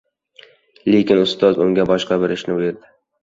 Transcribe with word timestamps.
Lekin 0.95 1.21
ustoz 1.25 1.53
unga 1.67 1.85
boshqa 1.91 2.19
bir 2.25 2.35
ishni 2.39 2.57
buyurdi: 2.61 2.91